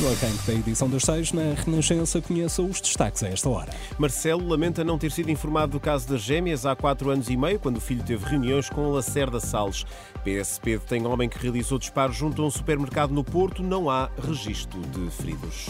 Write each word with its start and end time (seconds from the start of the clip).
No 0.00 0.06
arranque 0.06 0.46
da 0.46 0.54
edição 0.54 0.88
das 0.88 1.02
seis, 1.02 1.30
na 1.30 1.52
Renascença, 1.52 2.22
conheça 2.22 2.62
os 2.62 2.80
destaques 2.80 3.22
a 3.22 3.28
esta 3.28 3.50
hora. 3.50 3.70
Marcelo 3.98 4.48
lamenta 4.48 4.82
não 4.82 4.96
ter 4.96 5.12
sido 5.12 5.30
informado 5.30 5.72
do 5.72 5.80
caso 5.80 6.08
das 6.08 6.22
gêmeas 6.22 6.64
há 6.64 6.74
quatro 6.74 7.10
anos 7.10 7.28
e 7.28 7.36
meio, 7.36 7.60
quando 7.60 7.76
o 7.76 7.80
filho 7.82 8.02
teve 8.02 8.24
reuniões 8.24 8.70
com 8.70 8.90
Lacerda 8.92 9.38
Salles. 9.38 9.84
PSP 10.24 10.78
tem 10.78 11.06
homem 11.06 11.28
que 11.28 11.38
realizou 11.38 11.78
disparos 11.78 12.16
junto 12.16 12.40
a 12.40 12.46
um 12.46 12.50
supermercado 12.50 13.10
no 13.10 13.22
Porto. 13.22 13.62
Não 13.62 13.90
há 13.90 14.08
registro 14.26 14.80
de 14.80 15.10
feridos. 15.10 15.66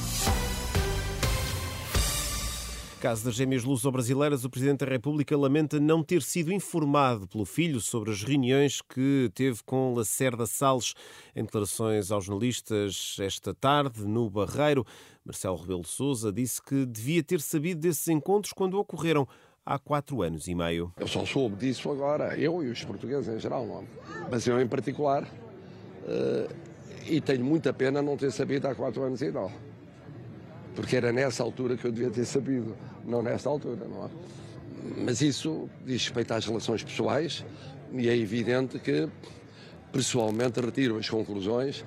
Caso 3.01 3.25
das 3.25 3.35
gêmeas 3.35 3.65
luso-brasileiras, 3.65 4.45
o 4.45 4.51
Presidente 4.51 4.85
da 4.85 4.93
República 4.93 5.35
lamenta 5.35 5.81
não 5.81 6.03
ter 6.03 6.21
sido 6.21 6.53
informado 6.53 7.27
pelo 7.27 7.47
filho 7.47 7.81
sobre 7.81 8.11
as 8.11 8.23
reuniões 8.23 8.83
que 8.83 9.31
teve 9.35 9.63
com 9.65 9.95
Lacerda 9.95 10.45
Salles. 10.45 10.93
Em 11.35 11.43
declarações 11.43 12.11
aos 12.11 12.27
jornalistas 12.27 13.17
esta 13.19 13.55
tarde, 13.55 14.05
no 14.05 14.29
Barreiro, 14.29 14.85
Marcelo 15.25 15.57
Rebelo 15.57 15.81
de 15.81 15.89
Sousa 15.89 16.31
disse 16.31 16.61
que 16.61 16.85
devia 16.85 17.23
ter 17.23 17.41
sabido 17.41 17.81
desses 17.81 18.07
encontros 18.09 18.53
quando 18.53 18.79
ocorreram 18.79 19.27
há 19.65 19.79
quatro 19.79 20.21
anos 20.21 20.47
e 20.47 20.55
meio. 20.55 20.93
Eu 20.99 21.09
só 21.09 21.25
soube 21.25 21.57
disso 21.57 21.91
agora, 21.91 22.39
eu 22.39 22.63
e 22.63 22.69
os 22.69 22.85
portugueses 22.85 23.35
em 23.35 23.41
geral, 23.41 23.67
não? 23.67 23.81
É? 23.81 24.29
mas 24.31 24.47
eu 24.47 24.61
em 24.61 24.69
particular, 24.69 25.23
uh, 25.25 26.55
e 27.07 27.19
tenho 27.23 27.47
muita 27.47 27.73
pena 27.73 28.03
não 28.03 28.19
ter 28.19 28.31
sabido 28.31 28.67
há 28.69 28.75
quatro 28.75 29.03
anos 29.03 29.23
e 29.23 29.33
tal 29.33 29.51
porque 30.75 30.97
era 30.97 31.13
nessa 31.13 31.43
altura 31.43 31.77
que 31.77 31.87
eu 31.87 31.93
devia 31.93 32.11
ter 32.11 32.25
sabido, 32.25 32.77
não 33.05 33.23
nesta 33.23 33.49
altura, 33.49 33.87
não 33.87 34.07
é? 34.07 34.11
Mas 35.05 35.21
isso 35.21 35.69
diz 35.85 36.05
respeito 36.05 36.33
às 36.33 36.47
relações 36.47 36.83
pessoais 36.83 37.45
e 37.93 38.09
é 38.09 38.17
evidente 38.17 38.79
que, 38.79 39.09
pessoalmente, 39.93 40.61
retiro 40.61 40.97
as 40.97 41.09
conclusões 41.09 41.85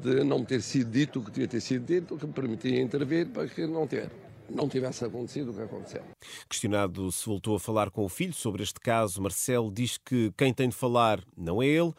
de 0.00 0.22
não 0.22 0.44
ter 0.44 0.62
sido 0.62 0.90
dito 0.90 1.18
o 1.18 1.24
que 1.24 1.30
devia 1.30 1.48
ter 1.48 1.60
sido 1.60 1.84
dito, 1.84 2.14
o 2.14 2.18
que 2.18 2.26
me 2.26 2.32
permitia 2.32 2.80
intervir 2.80 3.26
para 3.28 3.48
que 3.48 3.66
não 3.66 3.86
ter 3.86 4.10
não 4.48 4.68
tivesse 4.68 5.04
acontecido 5.04 5.50
o 5.50 5.54
que 5.54 5.62
aconteceu. 5.62 6.02
Questionado 6.48 7.10
se 7.10 7.26
voltou 7.26 7.56
a 7.56 7.60
falar 7.60 7.90
com 7.90 8.04
o 8.04 8.08
filho 8.08 8.32
sobre 8.32 8.62
este 8.62 8.80
caso, 8.80 9.20
Marcelo 9.20 9.72
diz 9.72 9.98
que 9.98 10.32
quem 10.36 10.52
tem 10.52 10.68
de 10.68 10.74
falar 10.74 11.22
não 11.36 11.62
é 11.62 11.66
ele, 11.66 11.92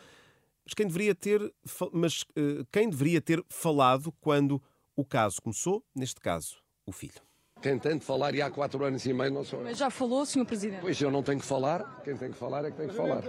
mas 0.66 0.74
quem 0.74 0.88
deveria 0.88 1.16
ter, 1.16 1.54
mas, 1.92 2.22
uh, 2.22 2.66
quem 2.72 2.90
deveria 2.90 3.22
ter 3.22 3.44
falado 3.50 4.12
quando 4.20 4.62
o 4.98 5.06
caso 5.06 5.40
começou, 5.42 5.86
neste 5.95 6.20
caso, 6.20 6.58
o 6.86 6.92
filho. 6.92 7.22
Quem 7.62 7.78
tem 7.78 7.98
de 7.98 8.03
falar, 8.03 8.34
e 8.34 8.42
há 8.42 8.50
quatro 8.50 8.84
anos 8.84 9.06
e 9.06 9.14
meio 9.14 9.31
não 9.31 9.44
sou 9.44 9.64
Mas 9.64 9.78
já 9.78 9.89
falou, 9.89 10.26
Sr. 10.26 10.45
Presidente? 10.45 10.81
Pois 10.81 11.00
eu 11.00 11.12
não 11.12 11.22
tenho 11.22 11.39
que 11.39 11.45
falar, 11.45 12.02
quem 12.04 12.17
tem 12.17 12.31
que 12.31 12.38
falar 12.38 12.66
é 12.66 12.72
que 12.72 12.78
tem 12.78 12.88
que 12.88 12.95
falar. 12.95 13.23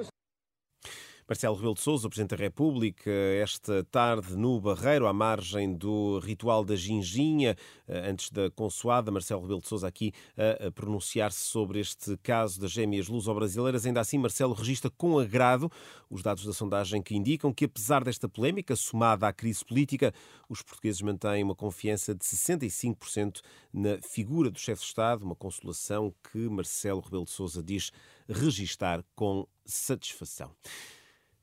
Marcelo 1.29 1.57
Rebelo 1.57 1.75
de 1.75 1.83
Sousa, 1.83 2.09
Presidente 2.09 2.31
da 2.31 2.43
República, 2.43 3.11
esta 3.11 3.84
tarde 3.91 4.34
no 4.34 4.59
Barreiro, 4.59 5.07
à 5.07 5.12
margem 5.12 5.75
do 5.75 6.19
ritual 6.21 6.65
da 6.65 6.75
ginginha, 6.75 7.55
eh, 7.87 8.09
antes 8.09 8.31
da 8.31 8.51
consoada, 8.51 9.11
Marcelo 9.11 9.43
Rebelo 9.43 9.61
de 9.61 9.69
Sousa 9.69 9.87
aqui 9.87 10.11
a 10.38 10.71
pronunciar-se 10.71 11.41
sobre 11.41 11.81
este 11.81 12.17
caso 12.22 12.59
das 12.59 12.71
gêmeas 12.71 13.09
luso-brasileiras. 13.09 13.84
Ainda 13.84 14.00
assim, 14.00 14.17
Marcelo 14.17 14.55
registra 14.55 14.91
com 14.91 15.19
agrado 15.19 15.71
os 16.09 16.22
dados 16.22 16.47
da 16.47 16.53
sondagem 16.55 17.03
que 17.03 17.15
indicam 17.15 17.53
que, 17.53 17.67
apesar 17.67 18.03
desta 18.03 18.27
polémica, 18.27 18.75
somada 18.75 19.28
à 19.28 19.33
crise 19.33 19.62
política, 19.62 20.15
os 20.49 20.62
portugueses 20.62 21.03
mantêm 21.03 21.44
uma 21.44 21.55
confiança 21.55 22.15
de 22.15 22.25
65% 22.25 23.43
na 23.71 23.99
figura 24.00 24.50
do 24.50 24.59
chefe 24.59 24.81
de 24.81 24.88
Estado, 24.88 25.27
uma 25.27 25.37
consolação 25.37 26.15
que 26.33 26.49
Marcelo 26.49 27.00
Rebelo 27.00 27.27
de 27.27 27.33
Sousa 27.33 27.62
diz 27.62 27.93
registar 28.27 29.05
com 29.15 29.47
satisfação. 29.67 30.50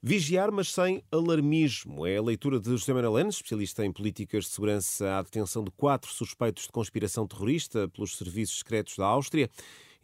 Vigiar, 0.08 0.52
mas 0.52 0.72
sem 0.72 1.04
alarmismo. 1.12 2.06
É 2.06 2.18
a 2.18 2.22
leitura 2.22 2.60
de 2.60 2.70
José 2.70 2.94
Manuel 2.94 3.14
Lenes, 3.14 3.38
especialista 3.38 3.84
em 3.84 3.92
políticas 3.92 4.44
de 4.44 4.52
segurança 4.52 5.18
à 5.18 5.24
detenção 5.24 5.64
de 5.64 5.72
quatro 5.72 6.12
suspeitos 6.12 6.66
de 6.66 6.72
conspiração 6.72 7.26
terrorista 7.26 7.88
pelos 7.88 8.16
serviços 8.16 8.60
secretos 8.60 8.98
da 8.98 9.06
Áustria 9.08 9.50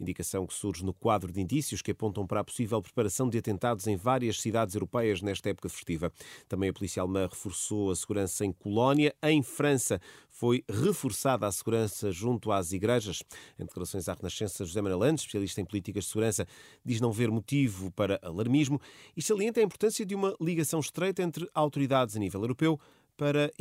indicação 0.02 0.46
que 0.46 0.54
surge 0.54 0.84
no 0.84 0.94
quadro 0.94 1.32
de 1.32 1.40
indícios 1.40 1.82
que 1.82 1.92
apontam 1.92 2.26
para 2.26 2.42
a 2.42 2.44
possível 2.44 2.82
preparação 2.82 3.30
de 3.30 3.38
atentados 3.38 3.88
em 3.88 3.96
várias 3.96 4.42
cidades 4.42 4.76
europeias 4.76 5.22
nesta 5.22 5.50
época 5.50 5.70
festiva. 5.70 6.12
Também 6.48 6.70
a 6.70 6.74
polícia 6.74 7.02
alemã 7.02 7.28
reforçou 7.28 7.92
a 7.92 7.96
segurança 7.96 8.46
em 8.46 8.52
Colónia. 8.52 9.14
Em 9.24 9.42
França 9.42 10.02
foi 10.30 10.64
reforçada 10.70 11.46
a 11.46 11.52
segurança 11.52 12.12
junto 12.12 12.52
às 12.52 12.72
igrejas. 12.72 13.24
Em 13.60 13.66
declarações 13.66 14.10
à 14.10 14.14
Renascença, 14.14 14.66
José 14.66 14.82
Manuel 14.82 15.14
especialista 15.16 15.62
em 15.62 15.66
políticas 15.66 16.06
de 16.06 16.10
segurança, 16.10 16.48
diz 16.84 17.00
não 17.00 17.12
ver 17.12 17.30
motivo 17.30 17.92
para 17.92 18.20
alarmismo 18.22 18.80
e 19.16 19.22
salienta 19.22 19.60
a 19.60 19.64
importância 19.64 20.06
de 20.06 20.16
uma 20.16 20.36
ligação 20.40 20.80
estreita 20.80 21.22
entre 21.22 21.50
autoridades 21.54 22.16
a 22.16 22.20
nível 22.20 22.42
europeu 22.42 22.80
para, 23.22 23.52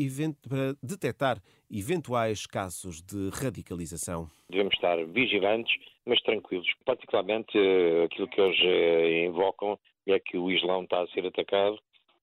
para 0.49 0.75
detectar 0.83 1.37
eventuais 1.71 2.47
casos 2.47 3.03
de 3.03 3.29
radicalização. 3.29 4.27
Devemos 4.49 4.73
estar 4.73 4.97
vigilantes, 5.05 5.71
mas 6.07 6.19
tranquilos. 6.23 6.67
Particularmente 6.87 7.59
eh, 7.59 8.05
aquilo 8.05 8.27
que 8.29 8.41
eles 8.41 8.59
eh, 8.63 9.27
invocam 9.27 9.79
é 10.07 10.19
que 10.19 10.39
o 10.39 10.51
Islão 10.51 10.85
está 10.85 11.03
a 11.03 11.07
ser 11.09 11.27
atacado 11.27 11.79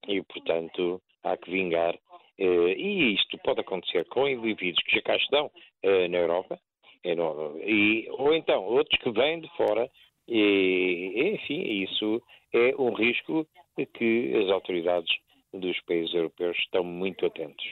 e, 0.08 0.20
portanto, 0.24 1.00
há 1.24 1.38
que 1.38 1.52
vingar. 1.52 1.94
Eh, 2.40 2.74
e 2.76 3.14
isto 3.14 3.38
pode 3.46 3.62
acontecer 3.62 4.04
com 4.06 4.28
indivíduos 4.28 4.84
que 4.86 4.96
já 4.96 5.02
cá 5.04 5.16
estão 5.16 5.52
na 5.84 6.18
Europa, 6.18 6.60
e, 7.06 8.08
ou 8.10 8.34
então 8.34 8.66
outros 8.66 9.00
que 9.00 9.12
vêm 9.12 9.40
de 9.40 9.48
fora, 9.56 9.90
e, 10.28 11.36
enfim, 11.36 11.84
isso 11.84 12.22
é 12.52 12.76
um 12.78 12.94
risco 12.94 13.48
que 13.94 14.34
as 14.36 14.50
autoridades 14.50 15.16
dos 15.54 15.80
países 15.82 16.14
europeus 16.14 16.58
estão 16.58 16.84
muito 16.84 17.26
atentos. 17.26 17.66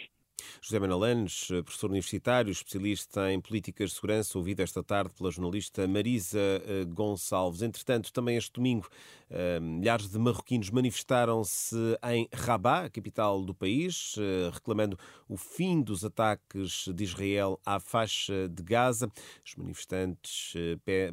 José 0.62 0.80
Manuel 0.80 1.00
Lanes, 1.00 1.48
professor 1.64 1.90
universitário, 1.90 2.52
especialista 2.52 3.32
em 3.32 3.40
políticas 3.40 3.90
de 3.90 3.96
segurança, 3.96 4.38
ouvido 4.38 4.62
esta 4.62 4.84
tarde 4.84 5.14
pela 5.14 5.32
jornalista 5.32 5.88
Marisa 5.88 6.40
eh, 6.40 6.86
Gonçalves. 6.86 7.62
Entretanto, 7.62 8.12
também 8.12 8.38
este 8.38 8.54
domingo, 8.54 8.88
eh, 9.30 9.60
milhares 9.60 10.10
de 10.10 10.18
marroquinos 10.18 10.70
manifestaram-se 10.70 11.76
em 12.12 12.28
Rabat, 12.34 12.88
a 12.88 12.90
capital 12.90 13.42
do 13.42 13.54
país, 13.54 14.16
eh, 14.18 14.50
reclamando 14.54 14.98
o 15.28 15.38
fim 15.38 15.82
dos 15.82 16.04
ataques 16.04 16.88
de 16.94 17.04
Israel 17.04 17.60
à 17.66 17.80
faixa 17.80 18.48
de 18.50 18.64
Gaza. 18.64 19.12
Os 19.46 19.56
manifestantes 19.56 20.54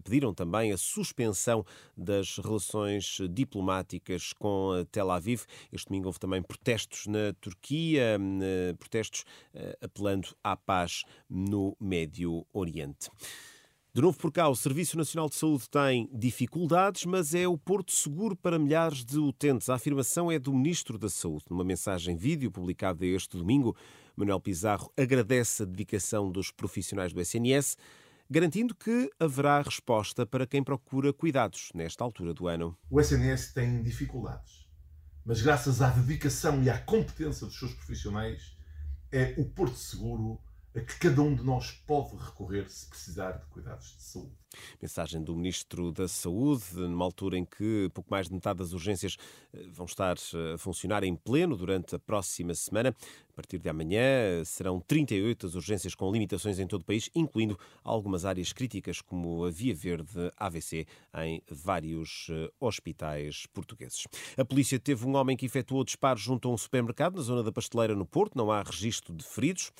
pediram 0.02 0.34
também 0.34 0.72
a 0.72 0.76
suspensão 0.76 1.64
das 1.96 2.38
relações 2.38 3.18
diplomáticas 3.30 4.32
com 4.32 4.84
Tel 4.90 5.10
Aviv. 5.10 5.44
Este 5.72 5.88
domingo 5.88 6.08
houve 6.08 6.18
também 6.18 6.42
protestos 6.42 7.06
na 7.06 7.32
Turquia, 7.40 8.18
protestos 8.78 9.21
eh, 9.54 9.78
apelando 9.80 10.28
à 10.42 10.56
paz 10.56 11.02
no 11.28 11.76
Médio 11.80 12.46
Oriente. 12.52 13.10
De 13.94 14.00
novo 14.00 14.16
por 14.16 14.32
cá, 14.32 14.48
o 14.48 14.56
Serviço 14.56 14.96
Nacional 14.96 15.28
de 15.28 15.34
Saúde 15.34 15.68
tem 15.68 16.08
dificuldades, 16.14 17.04
mas 17.04 17.34
é 17.34 17.46
o 17.46 17.58
porto 17.58 17.92
seguro 17.92 18.34
para 18.34 18.58
milhares 18.58 19.04
de 19.04 19.18
utentes. 19.18 19.68
A 19.68 19.74
afirmação 19.74 20.32
é 20.32 20.38
do 20.38 20.50
Ministro 20.50 20.96
da 20.96 21.10
Saúde. 21.10 21.44
Numa 21.50 21.62
mensagem 21.62 22.16
vídeo 22.16 22.50
publicada 22.50 23.04
este 23.04 23.36
domingo, 23.36 23.76
Manuel 24.16 24.40
Pizarro 24.40 24.90
agradece 24.96 25.62
a 25.62 25.66
dedicação 25.66 26.32
dos 26.32 26.50
profissionais 26.50 27.12
do 27.12 27.20
SNS, 27.20 27.76
garantindo 28.30 28.74
que 28.74 29.10
haverá 29.20 29.60
resposta 29.60 30.24
para 30.24 30.46
quem 30.46 30.64
procura 30.64 31.12
cuidados 31.12 31.68
nesta 31.74 32.02
altura 32.02 32.32
do 32.32 32.48
ano. 32.48 32.74
O 32.90 32.98
SNS 32.98 33.52
tem 33.52 33.82
dificuldades, 33.82 34.66
mas 35.22 35.42
graças 35.42 35.82
à 35.82 35.90
dedicação 35.90 36.62
e 36.62 36.70
à 36.70 36.78
competência 36.78 37.46
dos 37.46 37.58
seus 37.58 37.74
profissionais, 37.74 38.56
é 39.12 39.34
o 39.36 39.44
porto 39.44 39.76
seguro 39.76 40.40
a 40.74 40.80
que 40.80 40.98
cada 40.98 41.20
um 41.20 41.34
de 41.34 41.42
nós 41.42 41.72
pode 41.86 42.16
recorrer 42.16 42.68
se 42.70 42.88
precisar 42.88 43.32
de 43.32 43.46
cuidados 43.46 43.94
de 43.96 44.02
saúde. 44.02 44.32
Mensagem 44.80 45.22
do 45.22 45.34
Ministro 45.34 45.92
da 45.92 46.08
Saúde, 46.08 46.64
numa 46.74 47.04
altura 47.04 47.38
em 47.38 47.44
que 47.44 47.90
pouco 47.94 48.10
mais 48.10 48.28
de 48.28 48.34
metade 48.34 48.58
das 48.58 48.72
urgências 48.72 49.16
eh, 49.52 49.66
vão 49.70 49.86
estar 49.86 50.16
eh, 50.16 50.54
a 50.54 50.58
funcionar 50.58 51.04
em 51.04 51.14
pleno 51.14 51.56
durante 51.56 51.94
a 51.94 51.98
próxima 51.98 52.54
semana. 52.54 52.94
A 53.28 53.32
partir 53.34 53.58
de 53.58 53.68
amanhã 53.68 54.44
serão 54.44 54.78
38 54.80 55.46
as 55.46 55.54
urgências 55.54 55.94
com 55.94 56.10
limitações 56.12 56.58
em 56.58 56.66
todo 56.66 56.82
o 56.82 56.84
país, 56.84 57.08
incluindo 57.14 57.58
algumas 57.82 58.24
áreas 58.24 58.52
críticas, 58.52 59.00
como 59.00 59.44
a 59.44 59.50
Via 59.50 59.74
Verde 59.74 60.30
AVC, 60.36 60.86
em 61.18 61.42
vários 61.50 62.28
eh, 62.30 62.50
hospitais 62.60 63.46
portugueses. 63.52 64.06
A 64.36 64.44
polícia 64.44 64.78
teve 64.78 65.06
um 65.06 65.16
homem 65.16 65.36
que 65.36 65.46
efetuou 65.46 65.84
disparos 65.84 66.22
junto 66.22 66.48
a 66.48 66.52
um 66.52 66.58
supermercado 66.58 67.16
na 67.16 67.22
zona 67.22 67.42
da 67.42 67.52
Pasteleira, 67.52 67.94
no 67.94 68.06
Porto. 68.06 68.36
Não 68.36 68.50
há 68.50 68.62
registro 68.62 69.14
de 69.14 69.24
feridos. 69.24 69.72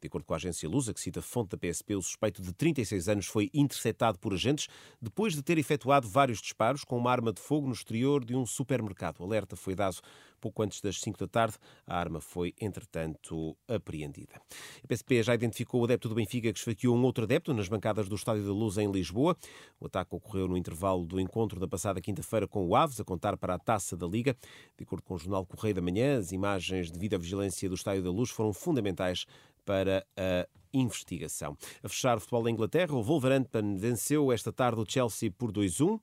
De 0.00 0.08
acordo 0.08 0.24
com 0.24 0.34
a 0.34 0.36
agência 0.36 0.68
Lusa, 0.68 0.92
que 0.92 1.00
cita 1.00 1.22
fonte 1.22 1.50
da 1.50 1.58
PSP, 1.58 1.94
o 1.94 2.02
suspeito 2.02 2.42
de 2.42 2.52
36 2.52 3.08
anos 3.08 3.26
foi 3.26 3.50
interceptado 3.54 4.18
por 4.18 4.34
agentes 4.34 4.68
depois 5.00 5.34
de 5.34 5.42
ter 5.42 5.58
efetuado 5.58 6.08
vários 6.08 6.40
disparos 6.40 6.84
com 6.84 6.98
uma 6.98 7.10
arma 7.10 7.32
de 7.32 7.40
fogo 7.40 7.66
no 7.66 7.72
exterior 7.72 8.24
de 8.24 8.34
um 8.34 8.44
supermercado. 8.44 9.20
O 9.20 9.24
alerta 9.24 9.56
foi 9.56 9.74
dado 9.74 9.96
pouco 10.40 10.62
antes 10.62 10.80
das 10.80 11.00
5 11.00 11.18
da 11.18 11.26
tarde. 11.26 11.56
A 11.86 11.98
arma 11.98 12.20
foi, 12.20 12.54
entretanto, 12.60 13.56
apreendida. 13.66 14.40
A 14.84 14.86
PSP 14.86 15.22
já 15.22 15.34
identificou 15.34 15.80
o 15.80 15.84
adepto 15.84 16.08
do 16.08 16.14
Benfica 16.14 16.52
que 16.52 16.58
esfaqueou 16.58 16.96
um 16.96 17.02
outro 17.02 17.24
adepto 17.24 17.52
nas 17.52 17.68
bancadas 17.68 18.08
do 18.08 18.14
Estádio 18.14 18.44
da 18.44 18.52
Luz 18.52 18.78
em 18.78 18.90
Lisboa. 18.90 19.36
O 19.80 19.86
ataque 19.86 20.14
ocorreu 20.14 20.46
no 20.46 20.56
intervalo 20.56 21.04
do 21.04 21.20
encontro 21.20 21.58
da 21.58 21.66
passada 21.66 22.00
quinta-feira 22.00 22.46
com 22.46 22.66
o 22.66 22.76
Aves, 22.76 23.00
a 23.00 23.04
contar 23.04 23.36
para 23.36 23.54
a 23.54 23.58
taça 23.58 23.96
da 23.96 24.06
Liga. 24.06 24.36
De 24.76 24.84
acordo 24.84 25.02
com 25.02 25.14
o 25.14 25.18
jornal 25.18 25.44
Correio 25.44 25.74
da 25.74 25.82
Manhã, 25.82 26.18
as 26.18 26.32
imagens 26.32 26.90
de 26.90 26.98
videovigilância 26.98 27.68
do 27.68 27.74
Estádio 27.74 28.02
da 28.02 28.10
Luz 28.10 28.30
foram 28.30 28.52
fundamentais 28.52 29.26
para 29.66 30.06
a 30.16 30.46
investigação. 30.72 31.54
A 31.82 31.88
fechar 31.88 32.16
o 32.16 32.20
futebol 32.20 32.44
da 32.44 32.50
Inglaterra, 32.50 32.94
o 32.94 33.02
Wolverhampton 33.02 33.76
venceu 33.76 34.32
esta 34.32 34.50
tarde 34.50 34.80
o 34.80 34.86
Chelsea 34.88 35.30
por 35.30 35.52
2-1. 35.52 36.00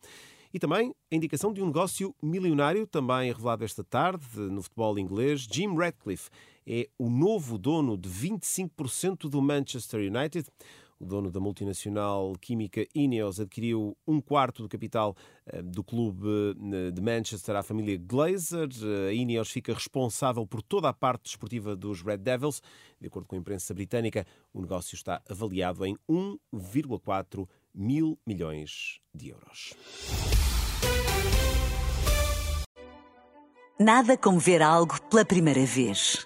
E 0.54 0.60
também 0.60 0.94
a 1.12 1.16
indicação 1.16 1.52
de 1.52 1.64
um 1.64 1.66
negócio 1.66 2.16
milionário, 2.22 2.86
também 2.86 3.32
revelado 3.32 3.64
esta 3.64 3.84
tarde 3.84 4.28
no 4.38 4.62
futebol 4.62 5.00
inglês. 5.00 5.48
Jim 5.52 5.76
Ratcliffe 5.76 6.30
é 6.68 6.88
o 7.00 7.10
novo 7.10 7.58
dono 7.58 7.98
de 7.98 8.08
25% 8.08 9.28
do 9.30 9.42
Manchester 9.42 10.00
United. 10.02 10.48
O 11.04 11.06
dono 11.06 11.30
da 11.30 11.40
multinacional 11.42 12.32
química 12.40 12.88
Ineos 12.96 13.38
adquiriu 13.38 13.94
um 14.08 14.22
quarto 14.22 14.64
do 14.64 14.70
capital 14.70 15.14
eh, 15.46 15.62
do 15.62 15.84
clube 15.84 16.26
eh, 16.56 16.92
de 16.92 17.02
Manchester 17.02 17.58
à 17.58 17.62
família 17.62 17.98
Glazer. 17.98 18.70
A 19.10 19.12
Ineos 19.12 19.52
fica 19.52 19.74
responsável 19.74 20.48
por 20.48 20.62
toda 20.62 20.88
a 20.88 20.94
parte 20.94 21.24
desportiva 21.24 21.76
dos 21.76 22.02
Red 22.02 22.20
Devils. 22.20 22.62
De 23.02 23.08
acordo 23.08 23.28
com 23.28 23.36
a 23.36 23.40
imprensa 23.40 23.74
britânica, 23.74 24.26
o 24.54 24.62
negócio 24.62 24.96
está 24.96 25.22
avaliado 25.30 25.86
em 25.86 25.98
1,4 26.10 27.46
mil 27.76 28.18
milhões 28.26 29.02
de 29.14 29.28
euros. 29.28 29.74
Nada 33.78 34.16
como 34.16 34.40
ver 34.40 34.62
algo 34.62 35.02
pela 35.10 35.26
primeira 35.26 35.66
vez. 35.66 36.26